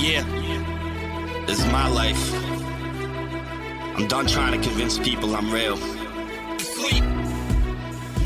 [0.00, 0.24] Yeah,
[1.46, 2.32] this is my life.
[3.98, 5.76] I'm done trying to convince people I'm real.
[6.58, 7.04] Sleep,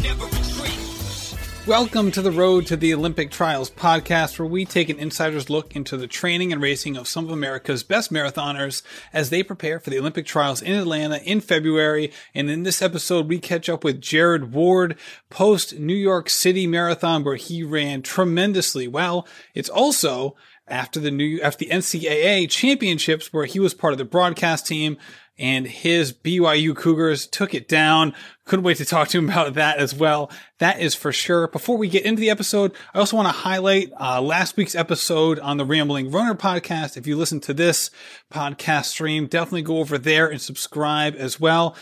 [0.00, 1.66] never retreat.
[1.66, 5.74] Welcome to the Road to the Olympic Trials podcast, where we take an insider's look
[5.74, 9.90] into the training and racing of some of America's best marathoners as they prepare for
[9.90, 12.12] the Olympic Trials in Atlanta in February.
[12.36, 14.96] And in this episode, we catch up with Jared Ward
[15.28, 19.26] post New York City Marathon, where he ran tremendously well.
[19.54, 20.36] It's also
[20.66, 24.96] after the new after the NCAA championships where he was part of the broadcast team
[25.36, 28.14] and his BYU Cougars took it down.
[28.44, 30.30] Couldn't wait to talk to him about that as well.
[30.58, 31.48] That is for sure.
[31.48, 35.38] Before we get into the episode, I also want to highlight uh, last week's episode
[35.40, 36.96] on the Rambling Runner podcast.
[36.96, 37.90] If you listen to this
[38.32, 41.76] podcast stream, definitely go over there and subscribe as well.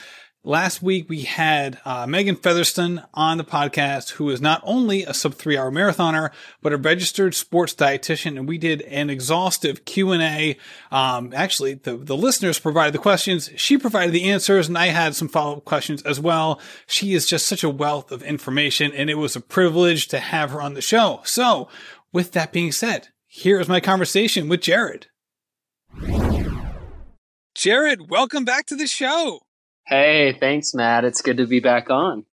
[0.45, 5.15] Last week we had uh, Megan Featherston on the podcast, who is not only a
[5.15, 8.37] sub three hour marathoner, but a registered sports dietitian.
[8.37, 10.59] And we did an exhaustive Q and A.
[10.91, 13.51] Um, actually, the, the listeners provided the questions.
[13.55, 16.61] She provided the answers and I had some follow up questions as well.
[16.89, 20.51] She is just such a wealth of information and it was a privilege to have
[20.51, 21.21] her on the show.
[21.23, 21.69] So
[22.13, 25.07] with that being said, here is my conversation with Jared.
[27.55, 29.43] Jared, welcome back to the show.
[29.87, 31.05] Hey, thanks, Matt.
[31.05, 32.25] It's good to be back on.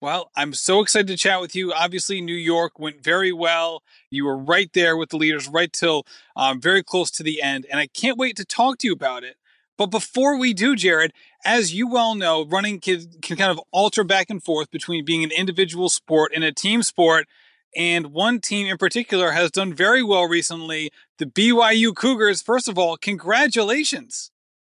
[0.00, 1.72] Well, I'm so excited to chat with you.
[1.72, 3.82] Obviously, New York went very well.
[4.10, 6.04] You were right there with the leaders, right till
[6.36, 7.66] um, very close to the end.
[7.70, 9.36] And I can't wait to talk to you about it.
[9.78, 11.12] But before we do, Jared,
[11.44, 15.24] as you well know, running can, can kind of alter back and forth between being
[15.24, 17.26] an individual sport and a team sport.
[17.74, 22.42] And one team in particular has done very well recently the BYU Cougars.
[22.42, 24.30] First of all, congratulations.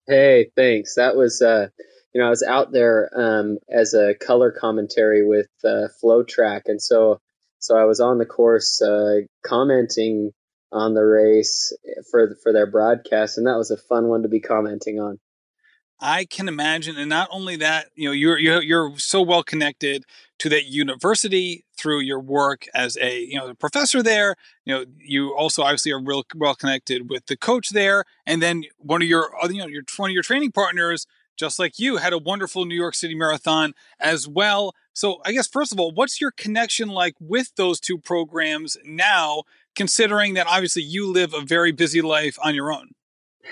[0.08, 0.96] Hey, thanks.
[0.96, 1.42] That was.
[1.42, 1.68] Uh
[2.14, 6.82] you know, I was out there um, as a color commentary with uh, FloTrack, and
[6.82, 7.20] so
[7.60, 10.32] so I was on the course uh, commenting
[10.72, 11.76] on the race
[12.10, 15.20] for for their broadcast, and that was a fun one to be commenting on.
[16.02, 20.06] I can imagine, and not only that, you know, you're you're, you're so well connected
[20.40, 24.36] to that university through your work as a you know professor there.
[24.66, 28.64] You know, you also obviously are real well connected with the coach there, and then
[28.78, 31.06] one of your you know your one of your training partners
[31.40, 34.76] just like you, had a wonderful New York City Marathon as well.
[34.94, 39.44] So, I guess, first of all, what's your connection like with those two programs now,
[39.74, 42.90] considering that obviously you live a very busy life on your own?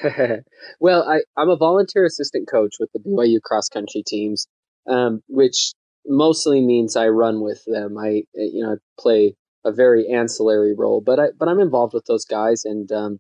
[0.81, 4.45] well, I, I'm a volunteer assistant coach with the BYU cross country teams,
[4.87, 5.71] um, which
[6.05, 7.97] mostly means I run with them.
[7.97, 12.05] I, you know, I play a very ancillary role, but I, but I'm involved with
[12.05, 13.19] those guys, and um,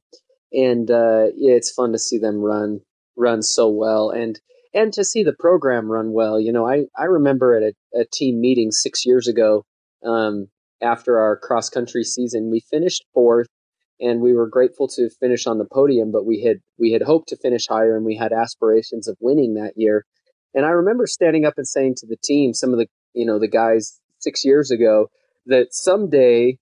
[0.51, 2.81] and uh, yeah, it's fun to see them run
[3.15, 4.09] run so well.
[4.09, 4.39] And
[4.73, 6.39] and to see the program run well.
[6.39, 9.65] You know, I, I remember at a, a team meeting six years ago
[10.05, 10.47] um,
[10.81, 13.47] after our cross country season, we finished fourth
[13.99, 17.29] and we were grateful to finish on the podium, but we had we had hoped
[17.29, 20.05] to finish higher and we had aspirations of winning that year.
[20.53, 23.39] And I remember standing up and saying to the team, some of the you know
[23.39, 25.07] the guys six years ago,
[25.47, 26.57] that someday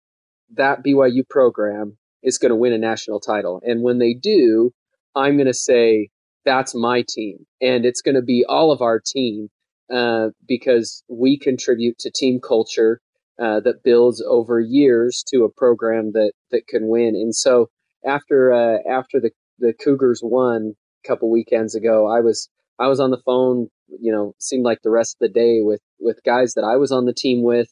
[0.55, 4.71] that BYU program is going to win a national title, and when they do,
[5.15, 6.09] I'm going to say
[6.45, 7.45] that's my team.
[7.61, 9.49] And it's going to be all of our team
[9.93, 12.99] uh, because we contribute to team culture
[13.41, 17.15] uh, that builds over years to a program that, that can win.
[17.15, 17.69] And so
[18.05, 22.99] after uh, after the, the Cougars won a couple weekends ago, I was I was
[22.99, 26.53] on the phone, you know, seemed like the rest of the day with with guys
[26.53, 27.69] that I was on the team with,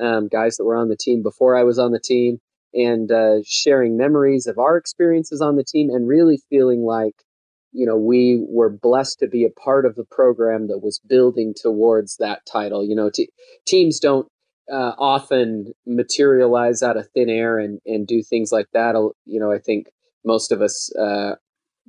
[0.00, 2.38] um, guys that were on the team before I was on the team,
[2.74, 7.14] and uh, sharing memories of our experiences on the team, and really feeling like
[7.72, 11.54] you know, we were blessed to be a part of the program that was building
[11.54, 12.84] towards that title.
[12.84, 13.10] You know,
[13.66, 14.26] teams don't
[14.72, 18.94] uh, often materialize out of thin air and, and do things like that.
[19.24, 19.86] You know, I think
[20.24, 21.36] most of us, uh,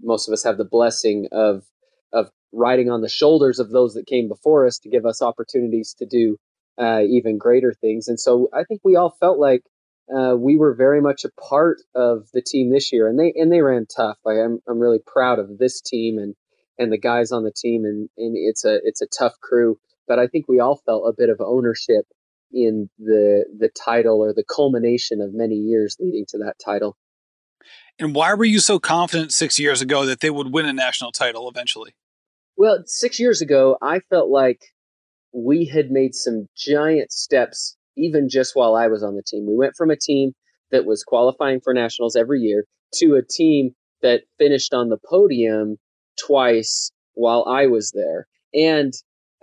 [0.02, 1.64] most of us have the blessing of,
[2.14, 5.96] of riding on the shoulders of those that came before us to give us opportunities
[5.97, 6.38] to do
[6.80, 8.08] uh, even greater things.
[8.08, 9.64] And so I think we all felt like
[10.16, 13.52] uh, we were very much a part of the team this year, and they and
[13.52, 14.18] they ran tough.
[14.26, 16.35] Like I'm I'm really proud of this team and
[16.78, 19.80] and the guys on the team, and and it's a it's a tough crew.
[20.08, 22.06] But I think we all felt a bit of ownership
[22.52, 26.97] in the the title or the culmination of many years leading to that title.
[28.00, 31.12] And why were you so confident six years ago that they would win a national
[31.12, 31.96] title eventually?
[32.58, 34.74] Well, six years ago, I felt like
[35.34, 39.46] we had made some giant steps even just while I was on the team.
[39.48, 40.34] We went from a team
[40.72, 42.66] that was qualifying for nationals every year
[42.96, 45.78] to a team that finished on the podium
[46.20, 48.28] twice while I was there.
[48.53, 48.94] And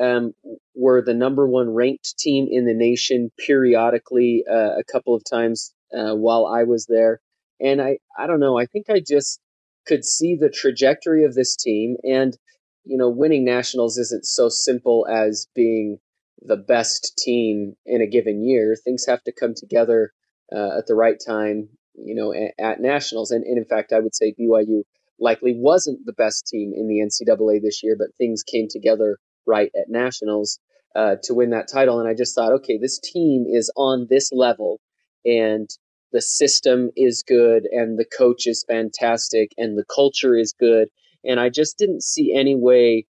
[0.00, 0.32] um,
[0.74, 5.72] were the number one ranked team in the nation periodically uh, a couple of times
[5.96, 7.20] uh, while I was there.
[7.60, 8.58] And I, I don't know.
[8.58, 9.40] I think I just
[9.86, 11.96] could see the trajectory of this team.
[12.04, 12.36] And,
[12.84, 15.98] you know, winning nationals isn't so simple as being
[16.42, 18.76] the best team in a given year.
[18.76, 20.12] Things have to come together
[20.54, 23.30] uh, at the right time, you know, at, at nationals.
[23.30, 24.82] And, and in fact, I would say BYU
[25.18, 29.70] likely wasn't the best team in the NCAA this year, but things came together right
[29.76, 30.60] at nationals
[30.94, 32.00] uh, to win that title.
[32.00, 34.80] And I just thought, okay, this team is on this level,
[35.24, 35.68] and
[36.12, 40.88] the system is good, and the coach is fantastic, and the culture is good.
[41.24, 43.06] And I just didn't see any way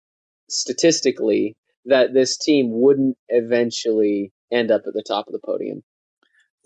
[0.49, 5.83] statistically that this team wouldn't eventually end up at the top of the podium.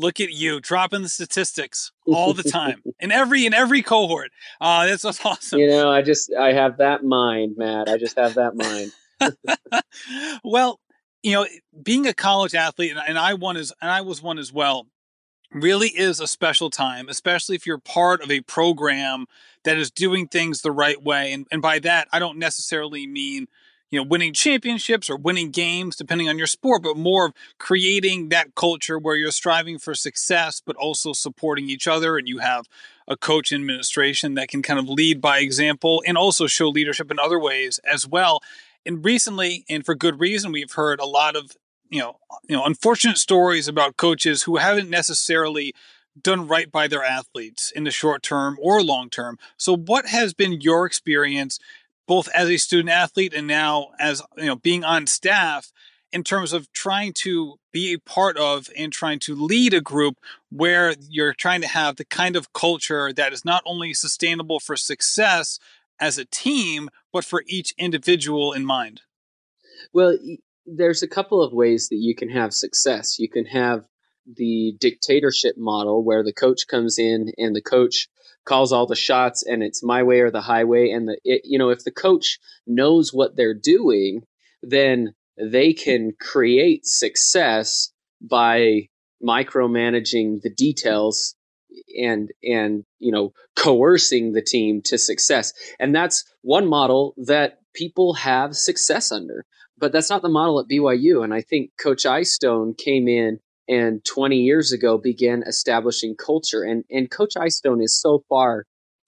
[0.01, 4.31] Look at you dropping the statistics all the time in every in every cohort.
[4.61, 5.59] Uh, that's awesome.
[5.59, 7.89] You know, I just I have that mind, Matt.
[7.89, 8.93] I just have that mind.
[10.45, 10.79] well,
[11.23, 11.47] you know,
[11.83, 14.87] being a college athlete, and, and I one is, and I was one as well,
[15.53, 19.27] really is a special time, especially if you're part of a program
[19.65, 21.33] that is doing things the right way.
[21.33, 23.49] And, and by that, I don't necessarily mean,
[23.91, 28.29] you know, winning championships or winning games, depending on your sport, but more of creating
[28.29, 32.19] that culture where you're striving for success, but also supporting each other.
[32.19, 32.67] And you have
[33.07, 37.19] a coach administration that can kind of lead by example and also show leadership in
[37.19, 38.41] other ways as well
[38.89, 41.53] and recently, and for good reason, we've heard a lot of
[41.91, 42.17] you know
[42.49, 45.75] you know unfortunate stories about coaches who haven't necessarily
[46.21, 49.39] done right by their athletes in the short term or long term.
[49.59, 51.59] So, what has been your experience,
[52.09, 55.71] both as a student athlete and now as you know being on staff?
[56.13, 60.19] in terms of trying to be a part of and trying to lead a group
[60.51, 64.77] where you're trying to have the kind of culture that is not only sustainable for
[64.77, 65.59] success
[66.01, 69.03] as a team, but for each individual in mind?
[69.93, 70.19] Well,
[70.65, 73.19] there's a couple of ways that you can have success.
[73.19, 73.85] You can have
[74.27, 78.09] the dictatorship model where the coach comes in and the coach
[78.49, 81.59] calls all the shots and it's my way or the highway and the it, you
[81.59, 84.23] know if the coach knows what they're doing
[84.63, 88.89] then they can create success by
[89.23, 91.35] micromanaging the details
[92.01, 95.53] and and you know coercing the team to success.
[95.79, 99.45] And that's one model that people have success under
[99.77, 104.05] but that's not the model at BYU and I think coach Eyestone came in and
[104.05, 106.63] 20 years ago began establishing culture.
[106.63, 108.65] And and coach Eyestone is so far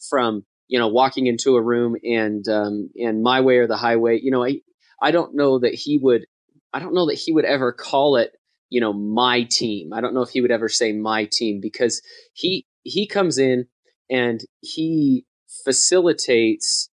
[0.09, 4.19] from you know walking into a room and um and my way or the highway.
[4.21, 4.61] You know I
[5.03, 6.27] I don't know that he would
[6.73, 8.33] I don't know that he would ever call it
[8.69, 9.93] you know my team.
[9.93, 12.03] I don't know if he would ever say my team because
[12.35, 13.67] he he comes in
[14.11, 15.25] and he
[15.65, 16.91] facilitates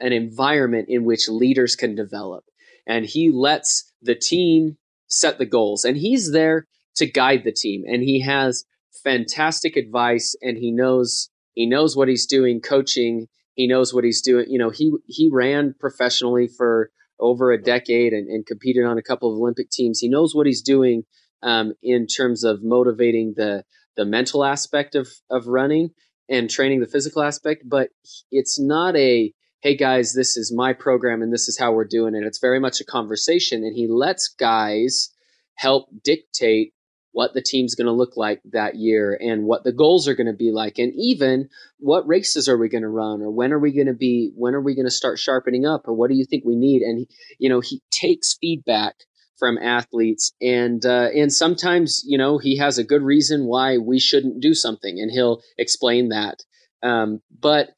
[0.00, 2.44] an environment in which leaders can develop.
[2.86, 4.76] And he lets the team
[5.06, 5.84] set the goals.
[5.84, 6.66] And he's there
[6.96, 8.64] to guide the team and he has
[9.02, 14.22] fantastic advice and he knows he knows what he's doing coaching he knows what he's
[14.22, 16.90] doing you know he he ran professionally for
[17.22, 20.00] over a decade and, and competed on a couple of Olympic teams.
[20.00, 21.04] He knows what he's doing
[21.42, 23.64] um, in terms of motivating the
[23.96, 25.90] the mental aspect of of running
[26.28, 27.62] and training the physical aspect.
[27.64, 27.90] But
[28.30, 32.16] it's not a hey guys, this is my program and this is how we're doing
[32.16, 32.24] it.
[32.24, 35.10] It's very much a conversation, and he lets guys
[35.54, 36.72] help dictate
[37.12, 40.26] what the team's going to look like that year and what the goals are going
[40.26, 41.48] to be like and even
[41.78, 44.54] what races are we going to run or when are we going to be when
[44.54, 46.82] are we going to start sharpening up or what do you think we need?
[46.82, 47.06] And
[47.38, 48.96] you know he takes feedback
[49.38, 53.98] from athletes and uh, and sometimes you know he has a good reason why we
[53.98, 56.42] shouldn't do something and he'll explain that.
[56.82, 57.70] Um, but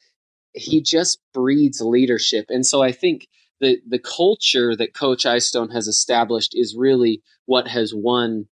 [0.54, 2.46] he just breeds leadership.
[2.48, 3.26] And so i think
[3.60, 8.46] the the culture that coach Eyestone has established is really what has won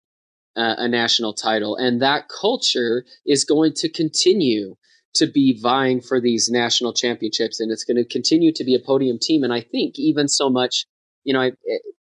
[0.55, 1.75] uh, a national title.
[1.75, 4.75] And that culture is going to continue
[5.15, 7.59] to be vying for these national championships.
[7.59, 9.43] And it's going to continue to be a podium team.
[9.43, 10.85] And I think even so much,
[11.23, 11.51] you know, I,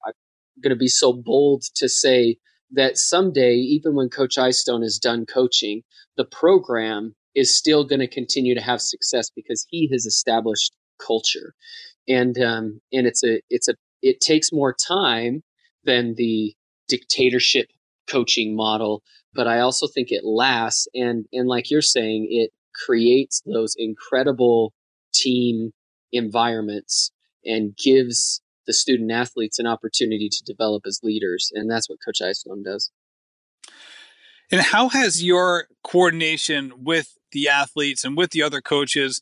[0.06, 0.13] I'm
[0.62, 2.38] going to be so bold to say
[2.72, 5.82] that someday, even when Coach Eyestone is done coaching,
[6.18, 11.53] the program is still going to continue to have success because he has established culture.
[12.08, 15.44] And um, and it's a it's a it takes more time
[15.84, 16.53] than the
[16.88, 17.70] dictatorship
[18.10, 22.51] coaching model, but I also think it lasts and and like you're saying, it
[22.86, 24.74] creates those incredible
[25.13, 25.72] team
[26.12, 27.12] environments
[27.46, 32.22] and gives the student athletes an opportunity to develop as leaders, and that's what Coach
[32.22, 32.92] Eyestone does.
[34.51, 39.22] And how has your coordination with the athletes and with the other coaches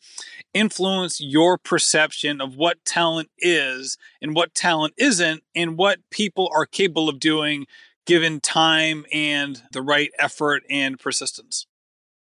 [0.53, 6.65] influenced your perception of what talent is and what talent isn't, and what people are
[6.65, 7.65] capable of doing
[8.07, 11.67] given time and the right effort and persistence?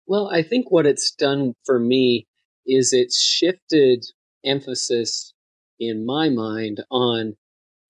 [0.08, 2.26] Well, I think what it's done for me
[2.66, 4.06] is it's shifted
[4.44, 5.34] emphasis
[5.80, 7.36] in my mind on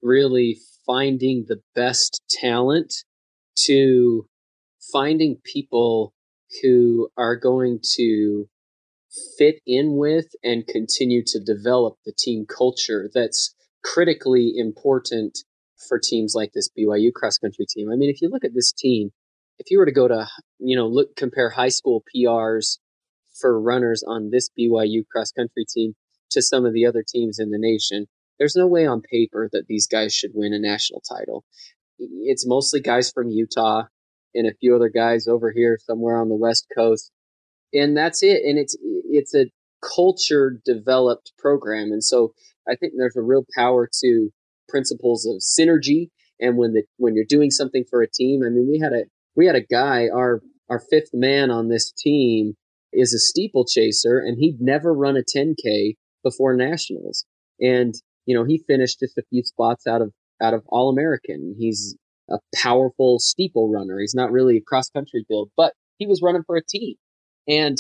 [0.02, 2.94] really finding the best talent
[3.66, 4.28] to
[4.92, 6.14] finding people
[6.62, 8.48] who are going to
[9.38, 15.40] fit in with and continue to develop the team culture that's critically important
[15.88, 17.90] for teams like this BYU cross country team.
[17.92, 19.12] I mean, if you look at this team,
[19.60, 20.28] if you were to go to,
[20.60, 22.78] you know, look, compare high school PRs
[23.40, 25.94] for runners on this BYU cross country team
[26.32, 28.08] to some of the other teams in the nation,
[28.40, 31.46] there's no way on paper that these guys should win a national title.
[31.98, 33.84] It's mostly guys from Utah
[34.34, 37.12] and a few other guys over here somewhere on the West Coast.
[37.74, 38.44] And that's it.
[38.44, 39.46] And it's, it's a
[39.82, 41.92] culture developed program.
[41.92, 42.34] And so
[42.68, 44.30] I think there's a real power to
[44.68, 46.10] principles of synergy.
[46.40, 49.04] And when the, when you're doing something for a team, I mean, we had a,
[49.36, 52.54] we had a guy, our, our fifth man on this team
[52.92, 57.26] is a steeplechaser and he'd never run a 10k before nationals.
[57.60, 57.94] And,
[58.26, 61.56] you know, he finished just a few spots out of, out of all American.
[61.58, 61.96] He's
[62.30, 64.00] a powerful steeple runner.
[64.00, 66.96] He's not really a cross country build, but he was running for a team.
[67.48, 67.78] And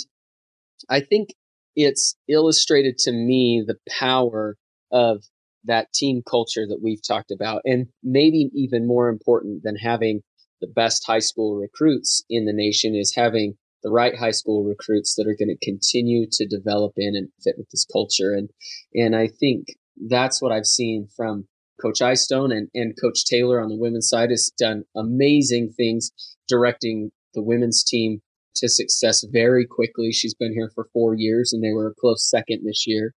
[0.90, 1.30] I think
[1.76, 4.56] it's illustrated to me the power
[4.92, 5.24] of
[5.66, 7.62] that team culture that we've talked about.
[7.66, 10.22] And maybe even more important than having
[10.62, 15.16] the best high school recruits in the nation is having the right high school recruits
[15.16, 18.34] that are going to continue to develop in and fit with this culture.
[18.34, 18.50] And,
[18.96, 19.68] and I think
[20.10, 21.48] that's what I've seen from
[21.82, 26.12] Coach Eyestone and, and Coach Taylor on the women's side has done amazing things
[26.48, 28.22] directing the women's team
[28.56, 30.12] to success very quickly.
[30.12, 33.14] She's been here for four years and they were a close second this year.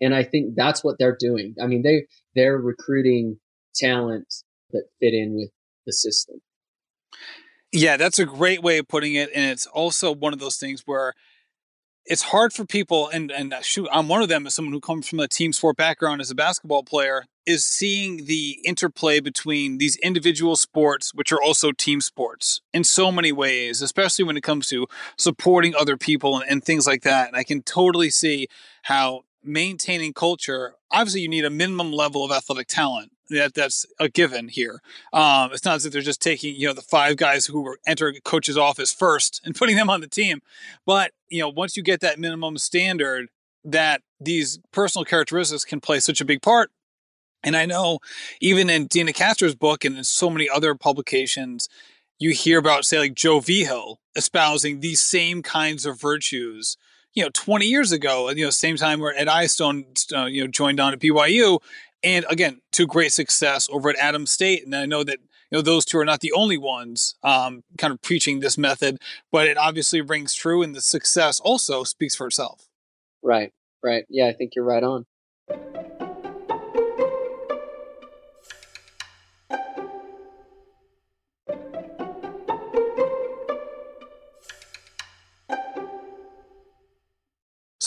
[0.00, 1.54] And I think that's what they're doing.
[1.62, 3.38] I mean, they, they're recruiting
[3.74, 4.26] talent
[4.70, 5.50] that fit in with
[5.86, 6.40] the system.
[7.72, 9.30] Yeah, that's a great way of putting it.
[9.34, 11.14] And it's also one of those things where
[12.06, 14.80] it's hard for people, and, and uh, shoot, I'm one of them as someone who
[14.80, 19.76] comes from a team sport background as a basketball player, is seeing the interplay between
[19.76, 24.42] these individual sports, which are also team sports in so many ways, especially when it
[24.42, 24.86] comes to
[25.18, 27.28] supporting other people and, and things like that.
[27.28, 28.48] And I can totally see
[28.84, 33.12] how maintaining culture, obviously you need a minimum level of athletic talent.
[33.30, 34.80] That that's a given here.
[35.12, 37.78] Um, it's not as if they're just taking you know the five guys who were
[37.86, 40.40] entering a coach's office first and putting them on the team,
[40.86, 43.28] but you know once you get that minimum standard,
[43.64, 46.70] that these personal characteristics can play such a big part.
[47.42, 47.98] And I know
[48.40, 51.68] even in Deena Kastor's book and in so many other publications,
[52.18, 56.76] you hear about say like Joe Vigil espousing these same kinds of virtues
[57.14, 59.84] you know 20 years ago you know same time where ed eyestone
[60.14, 61.58] uh, you know joined on at byu
[62.02, 64.64] and again to great success over at adams state.
[64.64, 65.18] And i know that
[65.50, 68.98] you know those two are not the only ones um, kind of preaching this method
[69.32, 72.68] but it obviously rings true and the success also speaks for itself.
[73.22, 74.04] Right right.
[74.08, 75.06] Yeah i think you're right on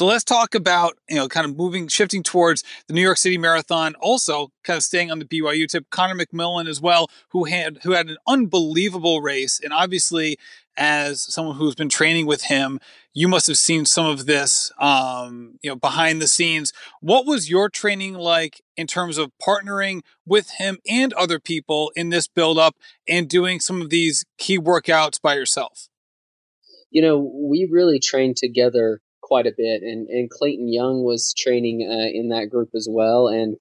[0.01, 3.37] So let's talk about, you know, kind of moving, shifting towards the New York City
[3.37, 3.93] Marathon.
[3.99, 7.91] Also, kind of staying on the BYU tip, Connor McMillan as well, who had who
[7.91, 10.39] had an unbelievable race, and obviously,
[10.75, 12.79] as someone who's been training with him,
[13.13, 16.73] you must have seen some of this, um, you know, behind the scenes.
[17.01, 22.09] What was your training like in terms of partnering with him and other people in
[22.09, 22.75] this build up
[23.07, 25.89] and doing some of these key workouts by yourself?
[26.89, 28.99] You know, we really trained together
[29.31, 33.29] quite a bit, and and Clayton Young was training uh, in that group as well,
[33.29, 33.55] and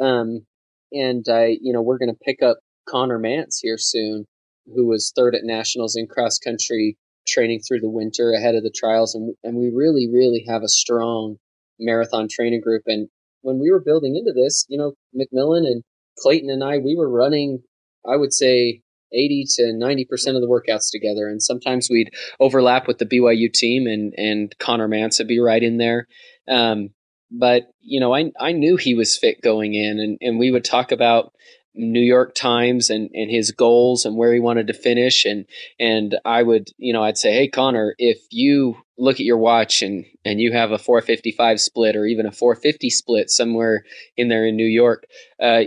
[0.00, 0.44] um
[0.90, 4.26] and I you know we're going to pick up Conner Mantz here soon,
[4.74, 6.96] who was third at nationals in cross country
[7.28, 10.68] training through the winter ahead of the trials, and and we really really have a
[10.68, 11.36] strong
[11.78, 13.08] marathon training group, and
[13.42, 15.84] when we were building into this, you know McMillan and
[16.18, 17.62] Clayton and I we were running
[18.04, 21.28] I would say 80 to 90% of the workouts together.
[21.28, 25.62] And sometimes we'd overlap with the BYU team and, and Conner Mantz would be right
[25.62, 26.08] in there.
[26.48, 26.90] Um,
[27.30, 30.64] but, you know, I, I knew he was fit going in and, and we would
[30.64, 31.32] talk about
[31.74, 35.24] New York Times and, and his goals and where he wanted to finish.
[35.24, 35.46] And,
[35.80, 39.82] and I would, you know, I'd say, Hey, Connor, if you look at your watch
[39.82, 43.84] and, and you have a 455 split or even a 450 split somewhere
[44.16, 45.06] in there in New York,
[45.40, 45.62] uh,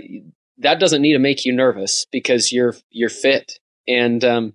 [0.60, 3.60] that doesn't need to make you nervous because you're you're fit.
[3.88, 4.54] And um,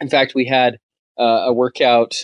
[0.00, 0.78] in fact, we had
[1.18, 2.16] uh, a workout.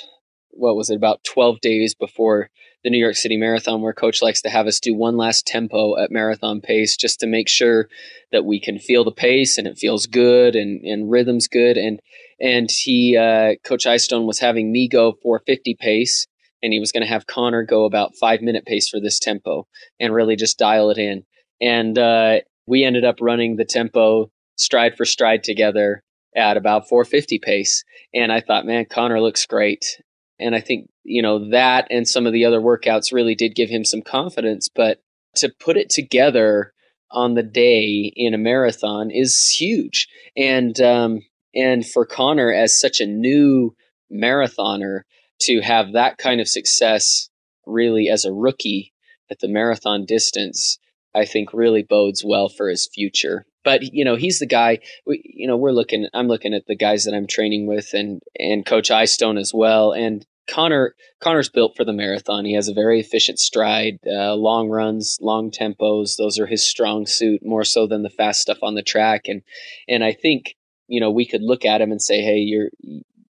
[0.50, 0.96] What was it?
[0.96, 2.50] About twelve days before
[2.82, 5.98] the New York City Marathon, where Coach likes to have us do one last tempo
[6.02, 7.88] at marathon pace, just to make sure
[8.32, 11.76] that we can feel the pace and it feels good and and rhythm's good.
[11.76, 12.00] And
[12.40, 16.26] and he uh, Coach Eyestone was having me go 450 pace,
[16.62, 19.66] and he was going to have Connor go about five minute pace for this tempo,
[20.00, 21.24] and really just dial it in.
[21.60, 26.04] And uh, we ended up running the tempo stride for stride together
[26.36, 27.84] at about 450 pace,
[28.14, 30.00] and I thought, man, Connor looks great.
[30.38, 33.68] And I think you know that and some of the other workouts really did give
[33.68, 35.02] him some confidence, but
[35.36, 36.72] to put it together
[37.10, 40.08] on the day in a marathon is huge.
[40.36, 41.22] And um,
[41.54, 43.74] and for Connor as such a new
[44.12, 45.00] marathoner
[45.40, 47.28] to have that kind of success
[47.66, 48.92] really as a rookie
[49.30, 50.78] at the marathon distance,
[51.14, 53.44] I think really bodes well for his future.
[53.64, 54.78] But you know, he's the guy.
[55.06, 56.08] We, you know, we're looking.
[56.14, 59.92] I'm looking at the guys that I'm training with, and and Coach Eyestone as well.
[59.92, 62.44] And Connor Connor's built for the marathon.
[62.44, 66.16] He has a very efficient stride, uh, long runs, long tempos.
[66.16, 69.22] Those are his strong suit more so than the fast stuff on the track.
[69.26, 69.42] And
[69.88, 70.56] and I think
[70.88, 72.70] you know we could look at him and say, hey, you're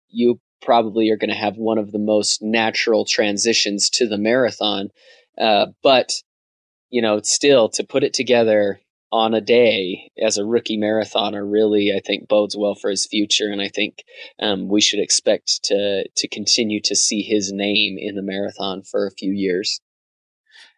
[0.08, 4.88] you probably are going to have one of the most natural transitions to the marathon.
[5.38, 6.10] Uh, but
[6.96, 8.80] you know, still to put it together
[9.12, 13.48] on a day as a rookie marathoner really I think bodes well for his future
[13.50, 14.02] and I think
[14.40, 19.06] um, we should expect to to continue to see his name in the marathon for
[19.06, 19.78] a few years.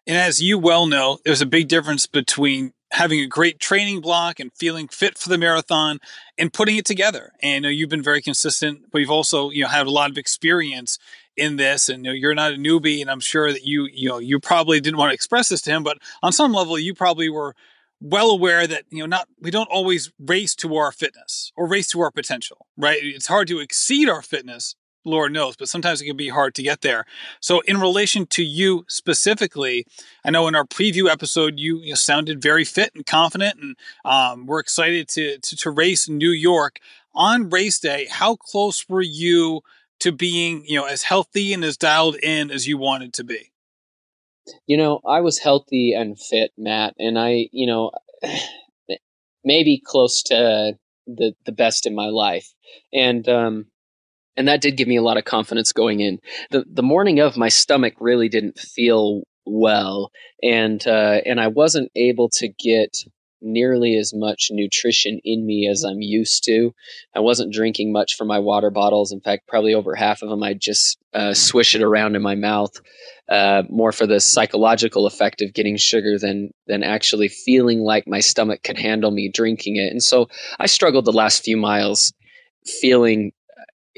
[0.08, 4.40] And as you well know, there's a big difference between having a great training block
[4.40, 6.00] and feeling fit for the marathon
[6.36, 7.32] and putting it together.
[7.40, 10.98] And you've been very consistent, but you've also you know had a lot of experience
[11.38, 14.18] in this and you you're not a newbie and I'm sure that you you know
[14.18, 17.28] you probably didn't want to express this to him but on some level you probably
[17.28, 17.54] were
[18.00, 21.88] well aware that you know not we don't always race to our fitness or race
[21.88, 22.98] to our potential right?
[23.02, 26.62] It's hard to exceed our fitness lord knows but sometimes it can be hard to
[26.62, 27.04] get there.
[27.40, 29.86] So in relation to you specifically
[30.24, 34.46] i know in our preview episode you, you sounded very fit and confident and um,
[34.46, 36.78] we're excited to, to to race new york.
[37.14, 39.62] On race day how close were you
[40.00, 43.52] to being you know as healthy and as dialed in as you wanted to be
[44.66, 47.90] you know, I was healthy and fit, Matt, and I, you know,
[49.44, 52.52] maybe close to the the best in my life,
[52.92, 53.66] and um,
[54.36, 56.20] and that did give me a lot of confidence going in.
[56.50, 60.10] the The morning of, my stomach really didn't feel well,
[60.42, 62.98] and uh, and I wasn't able to get
[63.40, 66.74] nearly as much nutrition in me as I'm used to.
[67.14, 69.12] I wasn't drinking much from my water bottles.
[69.12, 72.34] In fact, probably over half of them, I just uh, swish it around in my
[72.34, 72.72] mouth,
[73.28, 78.20] uh, more for the psychological effect of getting sugar than than actually feeling like my
[78.20, 79.90] stomach could handle me drinking it.
[79.90, 82.12] And so I struggled the last few miles,
[82.80, 83.32] feeling,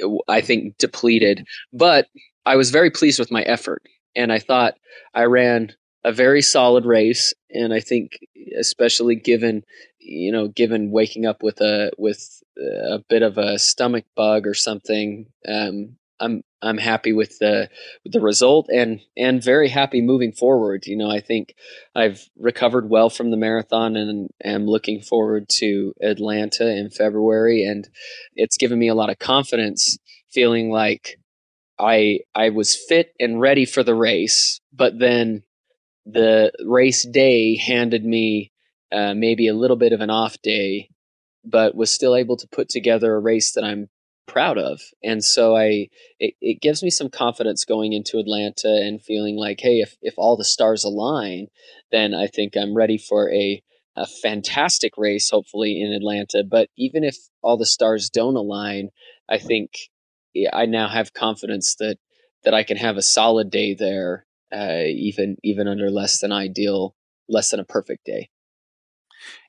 [0.03, 1.45] uh, I think, depleted.
[1.73, 2.09] But
[2.47, 3.83] I was very pleased with my effort,
[4.15, 4.75] and I thought
[5.15, 5.73] I ran
[6.05, 8.19] a very solid race, and I think
[8.59, 9.65] especially given
[9.99, 14.55] you know given waking up with a with a bit of a stomach bug or
[14.55, 17.69] something, um, I'm I'm happy with the
[18.05, 20.87] with the result and and very happy moving forward.
[20.87, 21.55] You know, I think
[21.95, 27.89] I've recovered well from the marathon and am looking forward to Atlanta in February, and
[28.35, 29.99] it's given me a lot of confidence,
[30.31, 31.19] feeling like
[31.79, 35.43] I I was fit and ready for the race, but then
[36.07, 38.53] the race day handed me
[38.93, 40.89] uh, maybe a little bit of an off day,
[41.45, 43.89] but was still able to put together a race that I'm
[44.27, 44.81] proud of.
[45.03, 49.61] And so I it, it gives me some confidence going into Atlanta and feeling like,
[49.61, 51.49] hey, if, if all the stars align,
[51.91, 53.63] then I think I'm ready for a
[53.97, 56.45] a fantastic race, hopefully in Atlanta.
[56.49, 58.91] But even if all the stars don't align,
[59.29, 59.73] I think
[60.53, 61.97] I now have confidence that
[62.45, 66.95] that I can have a solid day there uh, even even under less than ideal,
[67.29, 68.31] less than a perfect day.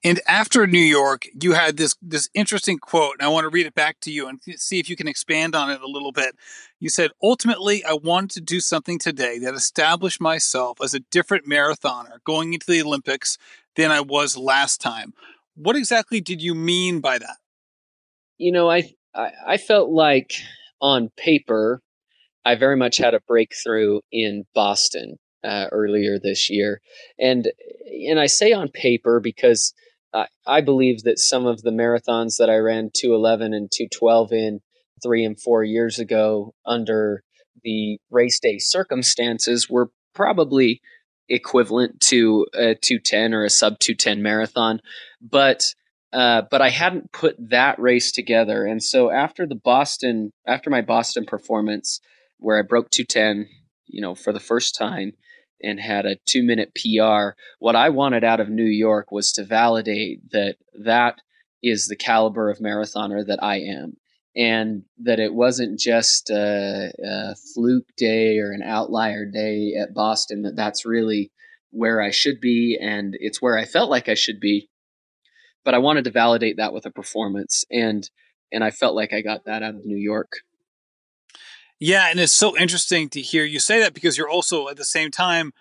[0.04, 3.66] And after New York, you had this this interesting quote, and I want to read
[3.66, 6.36] it back to you and see if you can expand on it a little bit.
[6.80, 11.48] You said, "Ultimately, I wanted to do something today that established myself as a different
[11.48, 13.38] marathoner going into the Olympics
[13.76, 15.14] than I was last time."
[15.56, 17.38] What exactly did you mean by that?
[18.38, 20.34] You know, I I, I felt like
[20.82, 21.82] on paper
[22.46, 26.82] I very much had a breakthrough in Boston uh, earlier this year,
[27.20, 27.52] and
[28.08, 29.74] and I say on paper because
[30.14, 34.60] I, I believe that some of the marathons that I ran 211 and 212 in
[35.04, 37.24] three and four years ago under
[37.64, 40.82] the race day circumstances were probably
[41.30, 44.82] equivalent to a 210 or a sub 210 marathon,
[45.22, 45.64] but
[46.14, 50.82] uh, but I hadn't put that race together, and so after the Boston, after my
[50.82, 52.02] Boston performance,
[52.42, 53.48] where I broke 210,
[53.88, 55.14] you know, for the first time
[55.64, 57.38] and had a two minute PR.
[57.60, 61.22] What I wanted out of New York was to validate that that
[61.64, 63.94] is the caliber of marathoner that I am.
[64.36, 70.44] and that it wasn't just a, a, fluke day or an outlier day at Boston,
[70.44, 71.32] that that's really
[71.72, 74.70] where I should be and it's where I felt like I should be.
[75.66, 78.10] But I wanted to validate that with a performance and
[78.54, 80.32] and I felt like I got that out of New York.
[81.84, 84.86] Yeah, and it's so interesting to hear you say that because you're also at the
[84.86, 85.52] same time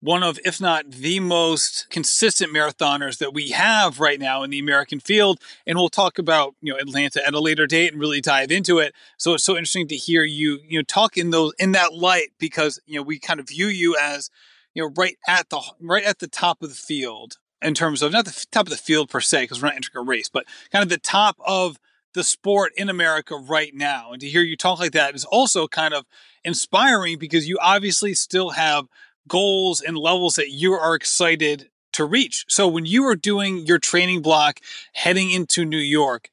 [0.00, 4.58] one of, if not the most consistent marathoners that we have right now in the
[4.58, 5.40] American field.
[5.68, 8.78] And we'll talk about, you know, Atlanta at a later date and really dive into
[8.78, 8.92] it.
[9.18, 12.30] So it's so interesting to hear you, you know, talk in those in that light
[12.40, 14.30] because, you know, we kind of view you as,
[14.74, 18.10] you know, right at the right at the top of the field in terms of
[18.10, 20.44] not the top of the field per se, because we're not entering a race, but
[20.72, 21.78] kind of the top of
[22.14, 24.12] the sport in America right now.
[24.12, 26.06] And to hear you talk like that is also kind of
[26.44, 28.86] inspiring because you obviously still have
[29.26, 32.44] goals and levels that you are excited to reach.
[32.48, 34.60] So when you were doing your training block
[34.94, 36.30] heading into New York,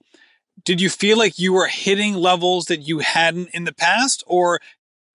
[0.64, 4.60] did you feel like you were hitting levels that you hadn't in the past or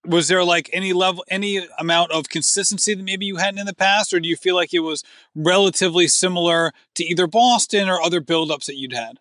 [0.05, 3.75] was there like any level any amount of consistency that maybe you hadn't in the
[3.75, 8.21] past or do you feel like it was relatively similar to either Boston or other
[8.21, 9.19] buildups that you'd had?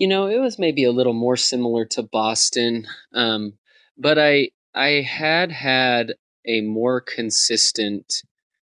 [0.00, 2.86] You know, it was maybe a little more similar to Boston.
[3.12, 3.58] Um,
[3.98, 6.14] but I I had had
[6.46, 8.22] a more consistent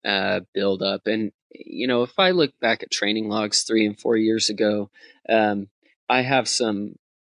[0.04, 1.06] uh, build up.
[1.06, 4.90] And, you know, if I look back at training logs three and four years ago,
[5.28, 5.68] um,
[6.08, 6.96] I have some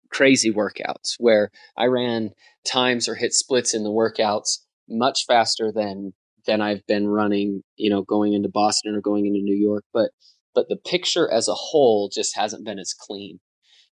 [0.10, 2.32] crazy workouts where I ran
[2.66, 6.14] times or hit splits in the workouts much faster than
[6.48, 9.84] than I've been running, you know, going into Boston or going into New York.
[9.94, 10.10] But
[10.56, 13.40] but the picture as a whole just hasn't been as clean.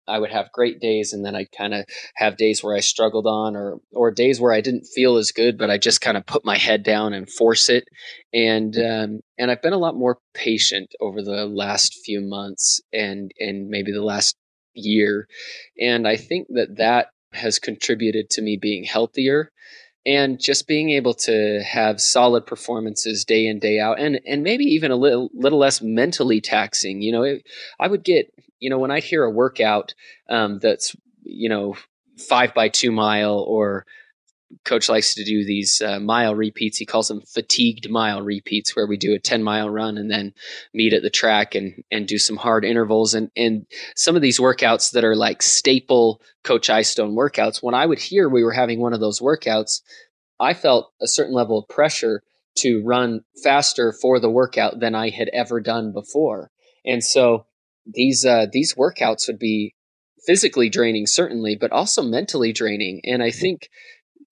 [0.08, 1.86] I would have great days and then I'd kind of
[2.16, 5.58] have days where I struggled on or or days where I didn't feel as good
[5.58, 7.86] but I just kind of put my head down and force it.
[8.34, 13.32] And um, and I've been a lot more patient over the last few months and
[13.40, 14.36] and maybe the last
[14.74, 15.28] year.
[15.80, 19.52] And I think that that has contributed to me being healthier
[20.06, 24.66] and just being able to have solid performances day in day out and and maybe
[24.66, 27.02] even a little little less mentally taxing.
[27.02, 27.44] You know it,
[27.80, 28.28] i would get
[28.64, 29.94] you know when i hear a workout
[30.30, 31.76] um, that's you know
[32.18, 33.86] five by two mile or
[34.64, 38.88] coach likes to do these uh, mile repeats he calls them fatigued mile repeats where
[38.88, 40.34] we do a 10 mile run and then
[40.74, 43.16] meet at the track and and do some hard intervals.
[43.16, 47.86] And and some of these workouts that are like staple coach Eyestone workouts when i
[47.86, 49.82] would hear we were having one of those workouts
[50.40, 52.22] i felt a certain level of pressure
[52.58, 56.52] to run faster for the workout than i had ever done before.
[56.86, 57.48] And so
[57.86, 59.76] these uh, these workouts would be
[60.26, 63.70] physically draining certainly but also mentally draining and i think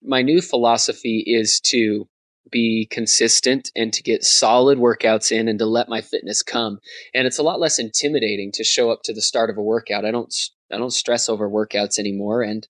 [0.02, 2.08] my new philosophy is to
[2.50, 6.78] be consistent and to get solid workouts in and to let my fitness come.
[7.14, 10.04] And it's a lot less intimidating to show up to the start of a workout.
[10.04, 10.32] I don't
[10.70, 12.66] I don't stress over workouts anymore and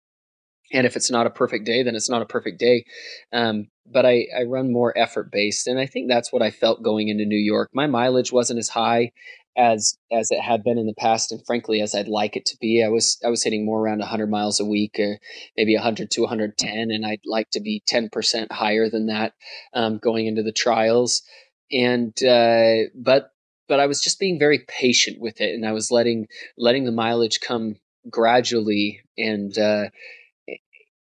[0.72, 2.86] and if it's not a perfect day, then it's not a perfect day.
[3.30, 6.82] Um, but I, I run more effort based, and I think that's what I felt
[6.82, 7.68] going into New York.
[7.74, 9.12] My mileage wasn't as high
[9.56, 12.56] as as it had been in the past and frankly as I'd like it to
[12.60, 12.82] be.
[12.84, 15.18] I was I was hitting more around 100 miles a week or
[15.56, 19.34] maybe 100 to 110 and I'd like to be 10% higher than that
[19.74, 21.22] um, going into the trials
[21.70, 23.30] and uh, but
[23.68, 26.92] but I was just being very patient with it and I was letting letting the
[26.92, 27.76] mileage come
[28.10, 29.88] gradually and uh,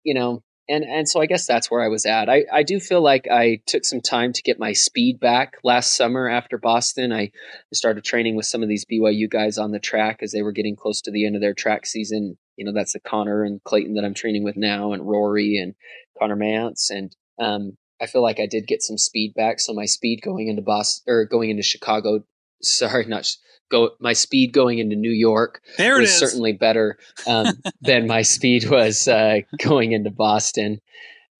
[0.02, 2.28] you know and and so I guess that's where I was at.
[2.28, 5.94] I, I do feel like I took some time to get my speed back last
[5.94, 7.12] summer after Boston.
[7.12, 7.30] I
[7.72, 10.76] started training with some of these BYU guys on the track as they were getting
[10.76, 12.36] close to the end of their track season.
[12.56, 15.74] You know, that's the Connor and Clayton that I'm training with now, and Rory and
[16.18, 16.90] Conner Mantz.
[16.90, 19.60] And um, I feel like I did get some speed back.
[19.60, 22.24] So my speed going into Boston or going into Chicago,
[22.62, 23.28] sorry, not
[23.70, 28.68] go my speed going into New York there was certainly better um, than my speed
[28.68, 30.80] was uh, going into Boston.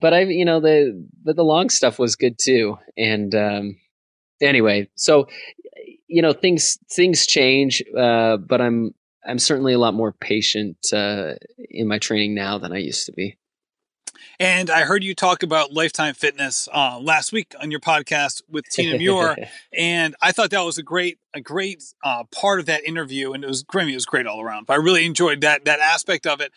[0.01, 2.79] But I, you know, the but the long stuff was good too.
[2.97, 3.77] And um,
[4.41, 5.29] anyway, so
[6.07, 8.95] you know, things things change, uh, but I'm
[9.27, 11.35] I'm certainly a lot more patient uh,
[11.71, 13.37] in my training now than I used to be.
[14.39, 18.65] And I heard you talk about Lifetime Fitness uh, last week on your podcast with
[18.67, 19.37] Tina Muir,
[19.73, 23.45] and I thought that was a great a great uh, part of that interview, and
[23.45, 23.89] it was great.
[23.89, 24.67] It was great all around.
[24.67, 26.53] But I really enjoyed that that aspect of it.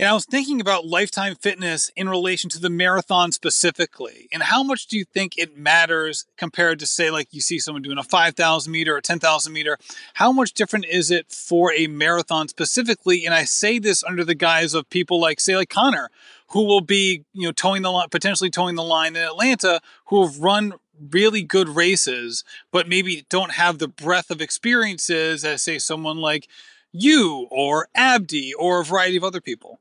[0.00, 4.28] And I was thinking about lifetime fitness in relation to the marathon specifically.
[4.32, 7.82] And how much do you think it matters compared to, say, like you see someone
[7.82, 9.76] doing a 5,000 meter or 10,000 meter?
[10.14, 13.26] How much different is it for a marathon specifically?
[13.26, 16.10] And I say this under the guise of people like, say, like Connor,
[16.50, 20.24] who will be, you know, toeing the line, potentially toeing the line in Atlanta, who
[20.24, 20.74] have run
[21.10, 26.48] really good races, but maybe don't have the breadth of experiences as, say, someone like
[26.92, 29.80] you or Abdi or a variety of other people?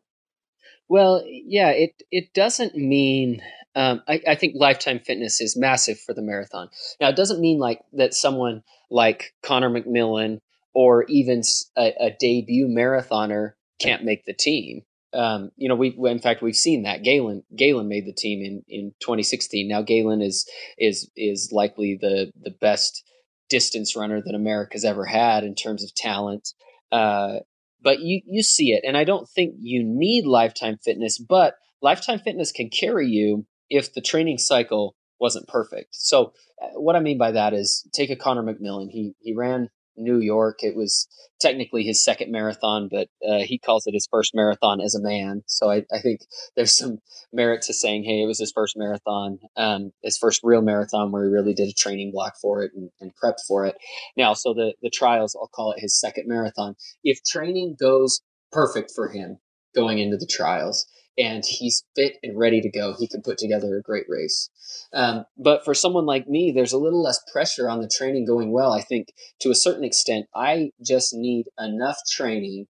[0.88, 3.41] Well, yeah, it it doesn't mean.
[3.75, 6.69] Um, I, I think lifetime fitness is massive for the marathon.
[6.99, 10.39] Now, it doesn't mean like that someone like Connor McMillan
[10.73, 11.43] or even
[11.77, 14.82] a, a debut marathoner can't make the team.
[15.13, 18.63] Um, you know, we in fact we've seen that Galen Galen made the team in
[18.67, 19.67] in 2016.
[19.67, 23.04] Now Galen is is is likely the the best
[23.50, 26.50] distance runner that America's ever had in terms of talent.
[26.91, 27.39] Uh,
[27.82, 32.19] but you you see it, and I don't think you need lifetime fitness, but lifetime
[32.19, 35.89] fitness can carry you if the training cycle wasn't perfect.
[35.91, 38.89] So uh, what I mean by that is take a Connor McMillan.
[38.89, 39.69] He he ran
[40.00, 40.60] New York.
[40.64, 41.08] It was
[41.40, 45.44] technically his second marathon, but uh, he calls it his first marathon as a man.
[45.48, 46.22] So I, I, think
[46.56, 47.00] there's some
[47.32, 51.24] merit to saying, hey, it was his first marathon, um, his first real marathon where
[51.24, 53.76] he really did a training block for it and, and prepped for it.
[54.18, 56.76] Now, so the, the trials, I'll call it his second marathon.
[57.04, 59.38] If training goes perfect for him
[59.76, 60.86] going into the trials,
[61.19, 62.95] and he's fit and ready to go.
[62.97, 64.49] He can put together a great race.
[64.93, 68.51] Um, but for someone like me, there's a little less pressure on the training going
[68.53, 68.71] well.
[68.71, 69.10] I think
[69.41, 72.67] to a certain extent, I just need enough training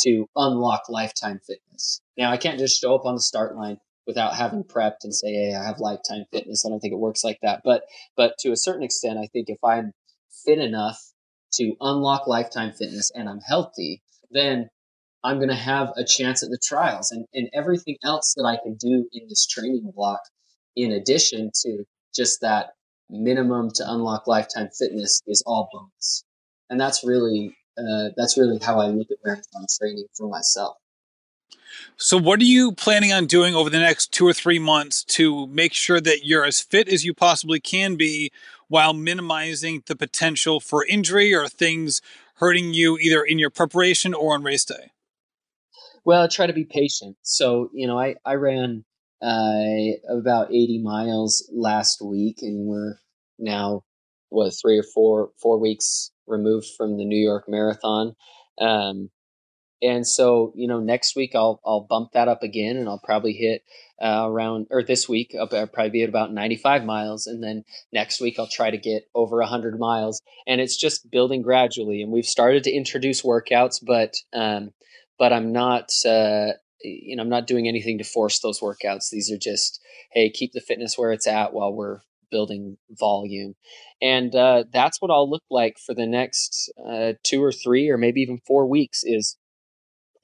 [0.00, 2.00] to unlock lifetime fitness.
[2.16, 3.76] Now, I can't just show up on the start line
[4.06, 7.22] without having prepped and say, "Hey, I have lifetime fitness." I don't think it works
[7.22, 7.60] like that.
[7.62, 7.84] But
[8.16, 9.92] but to a certain extent, I think if I'm
[10.44, 10.98] fit enough
[11.54, 14.70] to unlock lifetime fitness and I'm healthy, then
[15.24, 18.56] I'm going to have a chance at the trials and, and everything else that I
[18.62, 20.20] can do in this training block,
[20.74, 22.70] in addition to just that
[23.08, 26.24] minimum to unlock lifetime fitness, is all bonus.
[26.70, 30.76] And that's really uh, that's really how I look at marathon training for myself.
[31.96, 35.46] So, what are you planning on doing over the next two or three months to
[35.46, 38.30] make sure that you're as fit as you possibly can be
[38.68, 42.02] while minimizing the potential for injury or things
[42.36, 44.90] hurting you either in your preparation or on race day?
[46.04, 47.16] Well, I try to be patient.
[47.22, 48.84] So, you know, I, I ran
[49.22, 52.96] uh, about 80 miles last week, and we're
[53.38, 53.84] now,
[54.28, 58.14] what, three or four, four weeks removed from the New York Marathon.
[58.60, 59.10] Um,
[59.82, 63.32] and so, you know, next week I'll I'll bump that up again, and I'll probably
[63.32, 63.62] hit
[64.00, 68.20] uh, around or this week I'll, probably be at about 95 miles, and then next
[68.20, 72.00] week I'll try to get over 100 miles, and it's just building gradually.
[72.00, 74.70] And we've started to introduce workouts, but um,
[75.18, 79.10] but I'm not, uh, you know, I'm not doing anything to force those workouts.
[79.10, 79.80] These are just,
[80.12, 83.54] hey, keep the fitness where it's at while we're building volume.
[84.00, 87.98] And uh, that's what I'll look like for the next uh, two or three or
[87.98, 89.36] maybe even four weeks is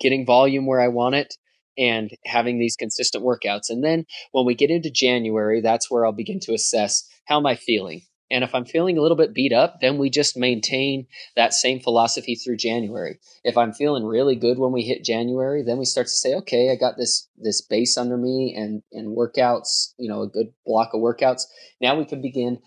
[0.01, 1.35] getting volume where I want it
[1.77, 3.69] and having these consistent workouts.
[3.71, 7.47] And then when we get into January, that's where I'll begin to assess how am
[7.47, 8.03] I feeling?
[8.31, 11.81] And if I'm feeling a little bit beat up, then we just maintain that same
[11.81, 13.19] philosophy through January.
[13.43, 16.71] If I'm feeling really good when we hit January, then we start to say, okay,
[16.71, 20.91] I got this this base under me and and workouts, you know, a good block
[20.93, 21.43] of workouts.
[21.81, 22.59] Now we can begin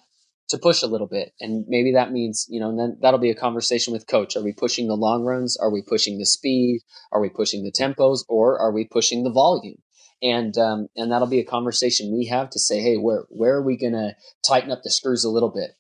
[0.50, 1.34] to push a little bit.
[1.39, 4.36] And maybe that means, you know, then that'll be a conversation with coach.
[4.36, 5.58] Are we pushing the long runs?
[5.58, 6.82] Are we pushing the speed?
[7.12, 9.78] Are we pushing the tempos or are we pushing the volume?
[10.21, 13.63] And um, and that'll be a conversation we have to say, hey, where where are
[13.63, 14.15] we going to
[14.47, 15.71] tighten up the screws a little bit?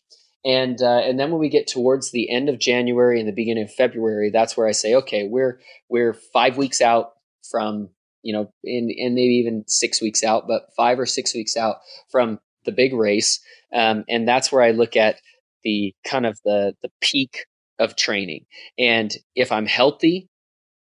[0.43, 3.63] And uh, and then when we get towards the end of January and the beginning
[3.63, 7.13] of February, that's where I say, okay, we're we're five weeks out
[7.49, 7.89] from
[8.23, 11.77] you know, in and maybe even six weeks out, but five or six weeks out
[12.11, 13.39] from the big race,
[13.73, 15.19] um, and that's where I look at
[15.63, 17.45] the kind of the the peak
[17.79, 18.45] of training.
[18.77, 20.29] And if I'm healthy,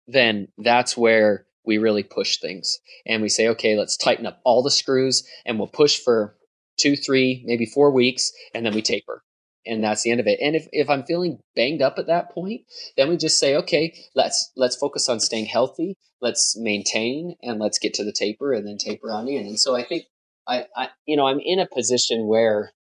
[0.06, 4.62] then that's where we really push things and we say, okay, let's tighten up all
[4.62, 6.36] the screws and we'll push for
[6.78, 9.22] two, three, maybe four weeks, and then we taper.
[9.64, 10.40] And that's the end of it.
[10.42, 12.62] And if, if I'm feeling banged up at that point,
[12.96, 17.78] then we just say, okay, let's let's focus on staying healthy, let's maintain, and let's
[17.78, 19.46] get to the taper and then taper on in.
[19.46, 20.04] And so I think
[20.48, 22.72] I, I you know, I'm in a position where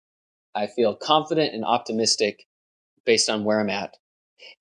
[0.55, 2.47] I feel confident and optimistic
[3.05, 3.95] based on where I'm at.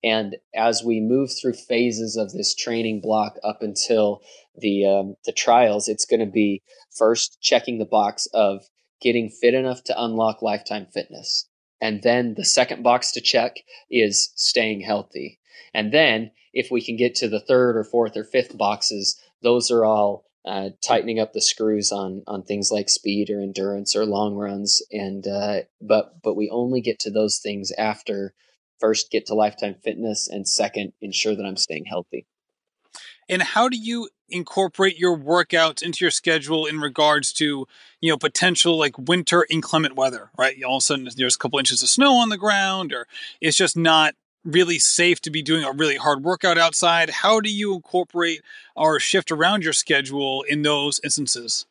[0.03, 4.21] And as we move through phases of this training block up until
[4.55, 6.61] the um, the trials, it's going to be
[6.95, 8.69] first checking the box of
[9.01, 11.47] getting fit enough to unlock lifetime fitness,
[11.79, 13.57] and then the second box to check
[13.89, 15.39] is staying healthy.
[15.73, 19.71] And then if we can get to the third or fourth or fifth boxes, those
[19.71, 24.05] are all uh, tightening up the screws on on things like speed or endurance or
[24.05, 24.81] long runs.
[24.91, 28.33] And uh, but but we only get to those things after
[28.81, 32.25] first get to lifetime fitness and second ensure that i'm staying healthy
[33.29, 37.65] and how do you incorporate your workouts into your schedule in regards to
[38.01, 41.59] you know potential like winter inclement weather right all of a sudden there's a couple
[41.59, 43.07] inches of snow on the ground or
[43.39, 47.09] it's just not really safe to be doing a really hard workout outside?
[47.09, 48.41] How do you incorporate
[48.75, 51.65] or shift around your schedule in those instances?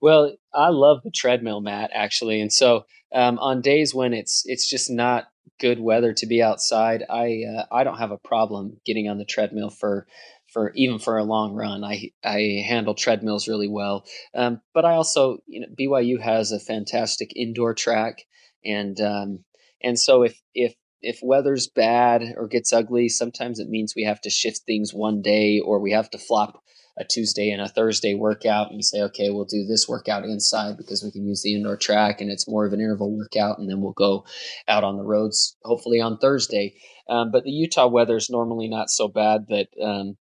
[0.00, 4.68] Well, I love the treadmill, Matt, actually, and so um, on days when it's it's
[4.68, 5.26] just not
[5.60, 9.24] good weather to be outside, I uh, I don't have a problem getting on the
[9.24, 10.06] treadmill for
[10.52, 11.84] for even for a long run.
[11.84, 16.60] I I handle treadmills really well, um, but I also you know BYU has a
[16.60, 18.22] fantastic indoor track,
[18.64, 19.44] and um,
[19.82, 24.20] and so if if if weather's bad or gets ugly, sometimes it means we have
[24.22, 26.62] to shift things one day or we have to flop
[27.02, 31.02] a Tuesday and a Thursday workout and say, okay, we'll do this workout inside because
[31.02, 33.58] we can use the indoor track and it's more of an interval workout.
[33.58, 34.24] And then we'll go
[34.68, 36.74] out on the roads, hopefully on Thursday.
[37.08, 40.16] Um, but the Utah weather is normally not so bad that, um,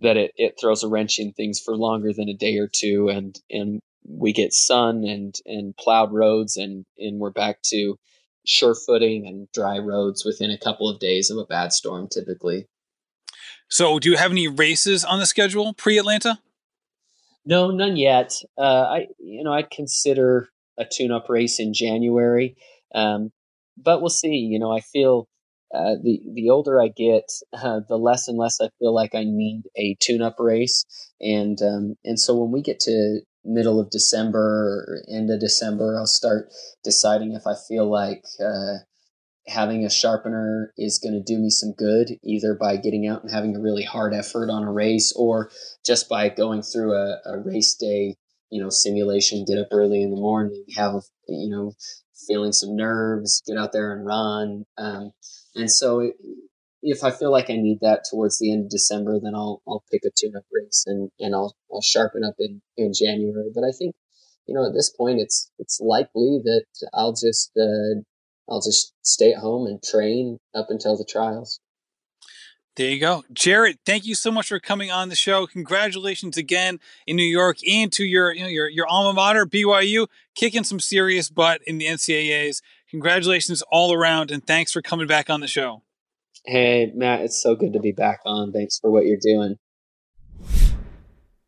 [0.00, 3.08] that it, it throws a wrench in things for longer than a day or two.
[3.08, 7.96] And, and we get sun and, and plowed roads and, and we're back to,
[8.46, 12.66] sure footing and dry roads within a couple of days of a bad storm typically.
[13.68, 16.38] So, do you have any races on the schedule pre Atlanta?
[17.46, 18.32] No, none yet.
[18.56, 20.48] Uh, I, you know, I'd consider
[20.78, 22.56] a tune-up race in January,
[22.94, 23.32] um,
[23.76, 24.36] but we'll see.
[24.36, 25.28] You know, I feel
[25.74, 29.24] uh, the the older I get, uh, the less and less I feel like I
[29.24, 30.84] need a tune-up race,
[31.20, 34.38] and um, and so when we get to middle of December
[34.88, 36.50] or end of December, I'll start
[36.82, 38.78] deciding if I feel like uh,
[39.46, 43.32] having a sharpener is going to do me some good, either by getting out and
[43.32, 45.50] having a really hard effort on a race or
[45.84, 48.16] just by going through a, a race day,
[48.50, 51.72] you know, simulation, get up early in the morning, have, you know,
[52.26, 54.64] feeling some nerves, get out there and run.
[54.78, 55.12] Um,
[55.54, 56.14] and so it,
[56.80, 59.84] if I feel like I need that towards the end of December, then I'll I'll
[59.90, 63.50] pick a tune-up race and, and I'll I'll sharpen up in, in January.
[63.54, 63.94] But I think,
[64.46, 68.00] you know, at this point, it's it's likely that I'll just uh,
[68.48, 71.60] I'll just stay at home and train up until the trials.
[72.76, 73.22] There you go.
[73.32, 75.46] Jared, thank you so much for coming on the show.
[75.46, 80.08] Congratulations again in New York and to your you know your your alma mater, BYU,
[80.34, 82.62] kicking some serious butt in the NCAAs.
[82.90, 85.82] Congratulations all around and thanks for coming back on the show.
[86.44, 88.52] Hey, Matt, it's so good to be back on.
[88.52, 89.56] Thanks for what you're doing.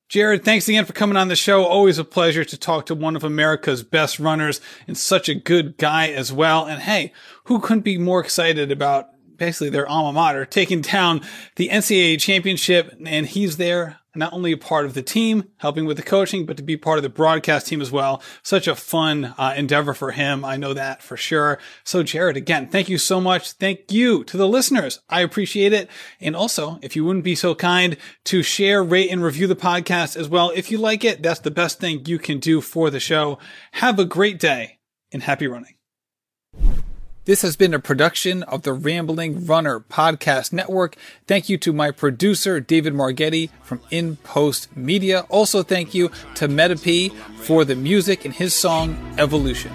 [0.08, 1.64] Jared, thanks again for coming on the show.
[1.64, 5.76] Always a pleasure to talk to one of America's best runners and such a good
[5.78, 6.64] guy as well.
[6.64, 7.12] And hey,
[7.44, 11.22] who couldn't be more excited about basically their alma mater taking down
[11.56, 12.96] the NCAA championship?
[13.04, 16.56] And he's there not only a part of the team, helping with the coaching, but
[16.56, 18.22] to be part of the broadcast team as well.
[18.42, 20.44] Such a fun uh, endeavor for him.
[20.44, 21.58] I know that for sure.
[21.84, 23.52] So, Jared, again, thank you so much.
[23.52, 25.00] Thank you to the listeners.
[25.08, 25.88] I appreciate it.
[26.20, 30.16] And also, if you wouldn't be so kind to share, rate, and review the podcast
[30.16, 30.52] as well.
[30.54, 33.38] If you like it, that's the best thing you can do for the show.
[33.72, 34.78] Have a great day
[35.12, 35.74] and happy running.
[37.26, 40.94] This has been a production of the Rambling Runner Podcast Network.
[41.26, 45.26] Thank you to my producer, David Margetti from In Post Media.
[45.28, 49.72] Also, thank you to Metapee for the music and his song Evolution.